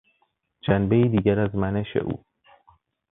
[0.67, 2.23] جنبهای دیگر از منش او